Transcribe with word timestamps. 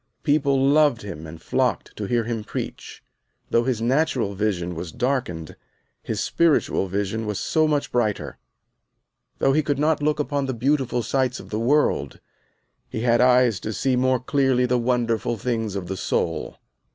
People 0.23 0.59
loved 0.67 1.03
him, 1.03 1.27
and 1.27 1.39
flocked 1.39 1.95
to 1.95 2.05
hear 2.05 2.23
him 2.23 2.43
preach. 2.43 3.03
Though 3.51 3.65
his 3.65 3.83
natural 3.83 4.33
vision 4.33 4.73
was 4.73 4.91
darkened, 4.91 5.55
his 6.01 6.19
spiritual 6.19 6.87
vision 6.87 7.27
was 7.27 7.39
so 7.39 7.67
much 7.67 7.91
brighter. 7.91 8.39
Though 9.37 9.53
he 9.53 9.61
could 9.61 9.77
not 9.77 10.01
look 10.01 10.19
upon 10.19 10.47
the 10.47 10.55
beautiful 10.55 11.03
sights 11.03 11.39
of 11.39 11.51
the 11.51 11.59
world, 11.59 12.19
he 12.89 13.01
had 13.01 13.21
eyes 13.21 13.59
to 13.59 13.71
see 13.73 13.95
more 13.95 14.19
clearly 14.19 14.65
the 14.65 14.79
wonderful 14.79 15.37
things 15.37 15.75
of 15.75 15.85
the 15.85 15.97
soul. 15.97 16.57